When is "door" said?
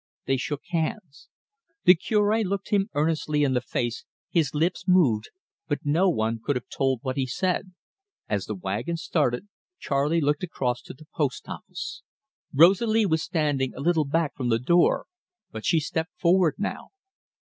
14.57-15.05